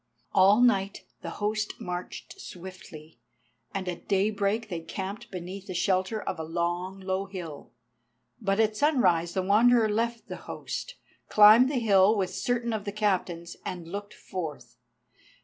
All 0.31 0.61
night 0.61 1.03
the 1.21 1.29
host 1.37 1.79
marched 1.79 2.41
swiftly, 2.41 3.19
and 3.71 3.87
at 3.87 4.07
day 4.07 4.31
break 4.31 4.67
they 4.67 4.79
camped 4.79 5.29
beneath 5.29 5.67
the 5.67 5.75
shelter 5.75 6.19
of 6.19 6.39
a 6.39 6.43
long, 6.43 6.99
low 6.99 7.27
hill. 7.27 7.71
But 8.41 8.59
at 8.59 8.71
the 8.71 8.75
sunrise 8.77 9.35
the 9.35 9.43
Wanderer 9.43 9.87
left 9.89 10.27
the 10.27 10.37
host, 10.49 10.95
climbed 11.29 11.69
the 11.69 11.75
hill 11.75 12.17
with 12.17 12.33
certain 12.33 12.73
of 12.73 12.85
the 12.85 12.91
Captains, 12.91 13.55
and 13.63 13.87
looked 13.87 14.15
forth. 14.15 14.77